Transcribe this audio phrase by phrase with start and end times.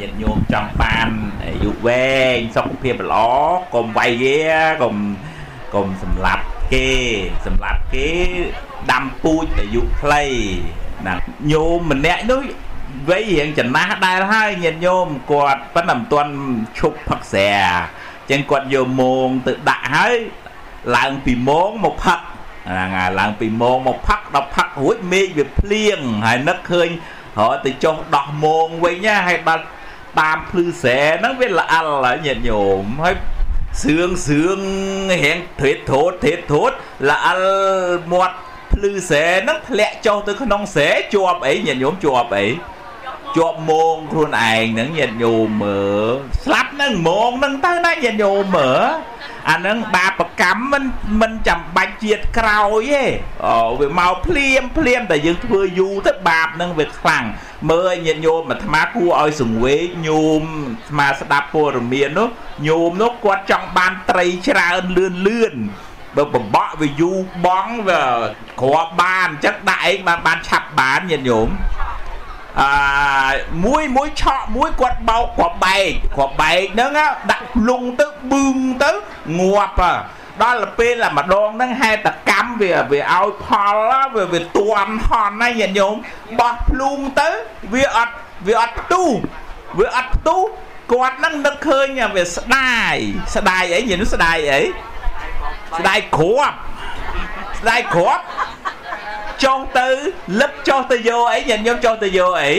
[0.00, 1.08] ញាតិញោមចង់បាន
[1.44, 3.26] អាយុវែងសុខភាពល្អ
[3.74, 4.40] កុំវាយវា
[4.82, 4.94] កុំ
[5.74, 6.90] កុំសម្លាប់គេ
[7.46, 8.10] សម្លាប់គេ
[8.90, 10.24] ដាំពូជអាយុខ្លី
[11.06, 11.14] ណា
[11.52, 12.40] ញោមម្នាក់នោះ
[13.08, 16.32] វ័យរៀងចំណាស់ដែរហើយញាតិញោមគាត់ប៉ុន្តែមិនទាន់
[16.78, 17.52] ឈប់ផឹកស្រា
[18.30, 20.14] ចឹងគាត់យកមងទៅដាក់ហើយ
[20.96, 22.20] ឡើងពីមងមកផឹក
[22.68, 26.88] ហ្នឹងហើយឡើងពីមងមកផឹកដល់ផឹករួចមេឃវាភ្លៀងហើយនឹកឃើញ
[27.38, 29.64] រត់ទៅចុះដោះមងវិញណាហើយដល់
[30.20, 33.16] តាមភ្លឺស្រែហ្នឹងវាល្អិលហើយញាតិញោមហើយ
[33.82, 34.58] សឿងសឿង
[35.12, 36.70] រៀងធេតធូតធេតធូត
[37.10, 37.42] ល្អិល
[38.12, 38.36] មាត់
[38.72, 42.46] ភ្លឺស្រែហ្នឹងធ្លាក់ចុះទៅក្នុងស្រែជាប់អីញាតិញោមជាប់អី
[43.36, 45.80] ជាប់មងខ្លួនឯងហ្នឹងញាតិញោមមើ
[46.12, 48.84] លស្លាប់នឹងមងហ្នឹងទៅណាញាតិញោមមើល
[49.50, 50.84] អាហ្នឹងបាបកម្មមិន
[51.20, 53.04] មិនចាំបាច់ជាតិក្រោយទេ
[53.44, 57.24] អូវាមកភ្លាមភ្លាមតែយើងធ្វើយូរទៅបាបហ្នឹងវាខ្លាំង
[57.70, 60.42] មើលឲ្យញាតិញោមអាត្មាគួរឲ្យសង្វេគញោម
[60.76, 62.28] អាត្មាស្ដាប់ព័ត៌មាននោះ
[62.68, 65.54] ញោមនោះគាត់ចង់បានត្រីច្រើនលឿនលឿន
[66.16, 68.02] បើបំបក់វាយូរបងវា
[68.60, 71.48] គ្រាប់បានអញ្ចឹងដាក់អីបានបានឆាប់បានញាតិញោម
[72.60, 72.70] អឺ
[73.64, 76.90] មួយមួយឆក់មួយគាត់បោកគ្រាប់បែកគ្រាប់បែកហ្នឹង
[77.30, 78.90] ដាក់ភ្លុងទៅប៊ឹងទៅ
[79.38, 79.96] ងាប់
[80.42, 85.94] ដល់ពេលតែម្ដងហ្នឹងហេតុកម្មវាវាឲ្យផលវាវាទួនហន់ណាញាតិញោម
[86.40, 87.28] បោះភ្លុងទៅ
[87.74, 88.14] វាអត់
[88.46, 89.10] វាអត់ផ្ទុះ
[89.78, 90.40] វាអត់ផ្ទុះ
[90.92, 92.96] គាត់ហ្នឹងនឹកឃើញវាស្ដាយ
[93.36, 94.60] ស្ដាយអីញាតិស្ដាយអី
[95.78, 96.56] ស្ដាយគ្រាប់
[97.60, 98.24] ស្ដាយគ្រាប់
[99.44, 99.88] ចុះទៅ
[100.40, 102.52] លឹបចុះទៅយកអីញាតិញោមចុះទៅយកអី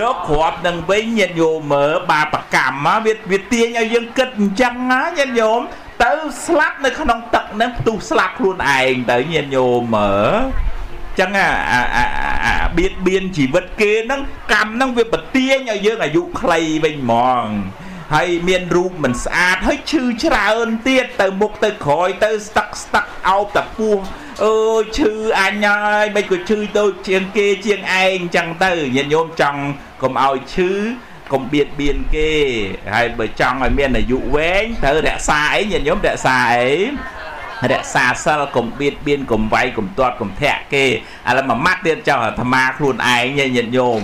[0.00, 5.60] យកគ្រាប់នឹងវិញញាតិញោមមើលបាបកម្មវាវាទាញឲ្យយើងគិតអញ្ចឹងណាញាតិញោម
[6.04, 6.12] ទៅ
[6.46, 10.34] ស្លាប់នៅក្នុងទឹកនឹងផ្ទុះស្លាប់ខ្លួនឯងទៅញាតិញោមមើល
[11.20, 14.20] ចឹងអាបៀតបៀនជីវិតគេហ្នឹង
[14.52, 17.46] កម្មហ្នឹងវាបទាញឲ្យយើងអាយុខ្លីវិញហ្មង
[18.14, 23.96] ហើយមានរូបមិនស្អាតហើយឈឺច្រើនទៀតទៅមុខទៅក្រោយទៅស្ទឹកស្ទឹកអោបតពោះ
[24.42, 29.60] អើយឈឺអញហើយមិនក៏ឈឺដូចជាងគេជាងឯងអញ្ចឹងទៅញាតិញោមចង់
[30.02, 30.70] កុំឲ្យឈឺ
[31.32, 32.32] កុំបៀតបៀនគេ
[32.94, 36.72] ហើយបើចង់ឲ្យមានអាយុវែងត្រូវរក្សាអីញាតិញោមរក្សាអី
[37.72, 40.88] រក្សាសិលកុំបៀតបៀនកុំវាយកុំទាត់កុំធាក់គេឥ
[41.36, 44.00] ឡូវមួយម៉ាត់ទៀតចង់អាត្មាខ្លួនឯងញាតិញោម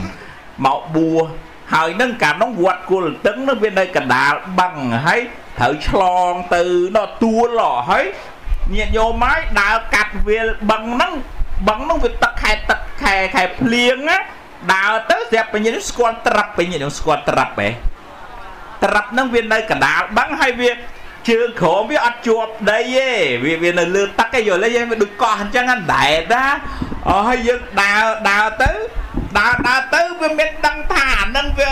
[0.66, 1.24] មកបួស
[1.74, 4.74] ហើយនឹងកាលនោះវត្តគុលតឹងនោះវានៅកណ្ដាលបឹង
[5.06, 5.20] ហើយ
[5.58, 6.62] ត្រូវឆ្លងទៅ
[6.96, 7.60] ដល់ទួល
[7.90, 8.04] ហើយ
[8.74, 11.12] ញាតិញោមហើយដើរកាត់វាលបឹងហ្នឹង
[11.68, 14.18] បឹងហ្នឹងវាទឹកខែទឹកខែខែភ្លៀងណា
[14.74, 17.68] ដើរទៅស្រាប់បញ្ញាស្គាល់ត្រាប់បញ្ញាស្គាល់ត្រាប់ហ៎
[18.84, 20.70] ត្រាប់ហ្នឹងវានៅកណ្ដាលបឹងហើយវា
[21.28, 23.08] ជើងក្រោមវាអត់ជាប់ដីទេ
[23.44, 25.64] វាវានៅលើទឹកឯងយល់ទេវាដូចកោះអញ្ចឹង
[25.94, 26.44] ដែតណា
[27.08, 28.70] អស់ហើយយើងដើរដើរទៅ
[29.38, 31.70] ដើរដើរទៅវាមានដឹងថាអានឹងវា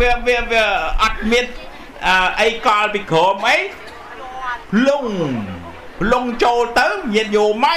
[0.00, 0.64] វាវាវា
[1.02, 1.44] អត់មាន
[2.40, 3.56] អីកលពីក្រោមអី
[4.88, 5.04] លង
[6.12, 7.74] លងចូលទៅញាតយោម៉ៃ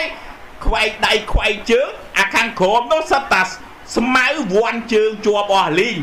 [0.66, 1.88] ខ្វែកដៃខ្វែកជើង
[2.18, 3.42] អាខាងក្រោមនោះសិតតា
[3.98, 6.00] ស្មៅវាន់ជើងជាប់អស់លីង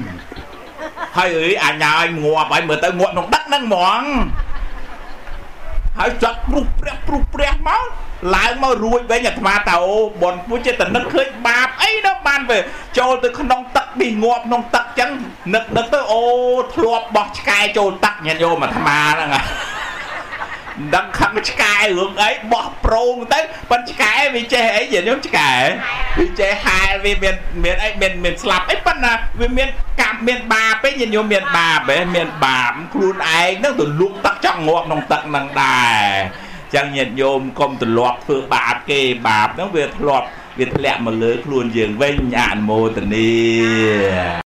[1.17, 4.03] ហើយអើយអញឲ្យងាប់ហើយមើលទៅងាប់ក្នុងទឹកហ្នឹងហ្មង
[5.99, 7.87] ហើយចាត់ព្រុសព្រះព្រុសព្រះមក
[8.37, 12.59] ឡើងមករួចវិញអាត្មាតើអូបនពុជចិត្តនឹកឃើញបាបអីនោះបានវា
[12.99, 15.11] ចូលទៅក្នុងទឹកនេះងាប់ក្នុងទឹកចឹង
[15.55, 16.23] នឹកនឹកទៅអូ
[16.75, 19.31] ធ្លាប់បោះឆ្កែចូលទឹកញាតិយោមអាត្មាហ្នឹង
[20.95, 23.41] ដឹងខឹងឆ្កែរឿងអីបោះប្រងទៅ
[23.71, 25.51] ប៉ុនឆ្កែវាចេះអីញាតិញោមឆ្កែ
[26.19, 27.35] វាចេះហែលវាមាន
[27.65, 29.69] មានអីមានមានស្លាប់អីប៉ុន្តែវាមាន
[30.01, 36.03] កម្មមានបាបឯងញាតិញោមមានបាបឯងមានបាបខ្លួនឯងហ្នឹងទៅលូកទឹកចង់ងាប់ក្នុងទឹកហ្នឹងដែរ
[36.75, 40.27] ចឹងញាតិញោមកុំទលាប់ធ្វើបាបគេបាបហ្នឹងវាធ្លាប់
[40.59, 44.48] វាធ្លាក់មកលើខ្លួនយើងវិញអនុមោទនី